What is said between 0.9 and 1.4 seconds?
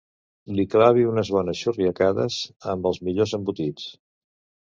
unes